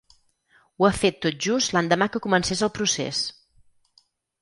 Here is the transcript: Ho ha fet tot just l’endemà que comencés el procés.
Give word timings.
Ho 0.79 0.87
ha 0.87 0.91
fet 1.01 1.19
tot 1.27 1.37
just 1.47 1.77
l’endemà 1.77 2.09
que 2.17 2.25
comencés 2.27 2.67
el 2.71 2.75
procés. 2.81 3.25